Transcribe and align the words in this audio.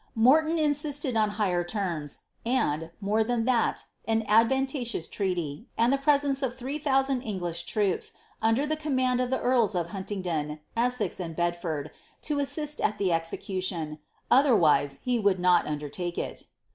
Morton 0.15 0.57
in 0.57 0.71
fisicil 0.71 1.15
on 1.15 1.29
higher 1.29 1.63
lermo, 1.63 2.17
hikI, 2.43 2.89
more 2.99 3.19
ihan 3.23 3.45
ihat, 3.45 3.83
an 4.07 4.23
ailvanuigtruus 4.23 5.07
Ireaiy. 5.09 5.65
and 5.77 5.93
the 5.93 5.99
presence 5.99 6.41
of 6.41 6.57
three 6.57 6.79
thousand 6.79 7.21
English 7.21 7.65
troops, 7.65 8.13
undpr 8.41 8.67
the 8.67 8.77
coiuinand 8.77 9.21
or 9.21 9.27
the 9.27 9.37
earla 9.39 9.79
of 9.79 9.91
Huntingdon, 9.91 10.59
Essex, 10.75 11.19
and 11.19 11.35
Bedfurd, 11.35 11.91
to 12.23 12.39
assist 12.39 12.81
al 12.81 12.93
(he 12.97 13.09
execiilion, 13.09 13.99
dihtrwi^ 14.31 14.99
he 15.03 15.19
would 15.19 15.39
not 15.39 15.67
nnilertake 15.67 16.17
il. 16.17 16.35